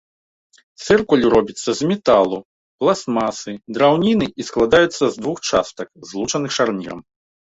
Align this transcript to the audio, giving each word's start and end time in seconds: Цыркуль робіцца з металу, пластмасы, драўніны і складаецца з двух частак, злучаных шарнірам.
Цыркуль 0.83 1.25
робіцца 1.33 1.71
з 1.79 1.89
металу, 1.89 2.37
пластмасы, 2.83 3.51
драўніны 3.77 4.27
і 4.43 4.47
складаецца 4.49 5.03
з 5.17 5.25
двух 5.25 5.37
частак, 5.51 5.87
злучаных 6.13 6.51
шарнірам. 6.59 6.99